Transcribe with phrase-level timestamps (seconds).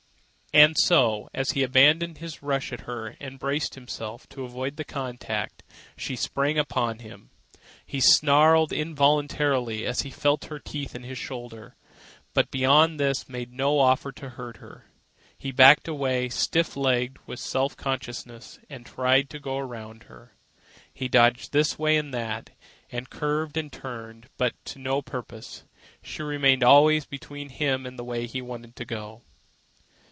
[0.53, 4.83] And so, as he abandoned his rush at her and braced himself to avoid the
[4.83, 5.63] contact,
[5.95, 7.29] she sprang upon him.
[7.85, 11.77] He snarled involuntarily as he felt her teeth in his shoulder,
[12.33, 14.87] but beyond this made no offer to hurt her.
[15.37, 20.33] He backed away, stiff legged with self consciousness, and tried to go around her.
[20.93, 22.49] He dodged this way and that,
[22.91, 25.63] and curved and turned, but to no purpose.
[26.03, 29.21] She remained always between him and the way he wanted to go.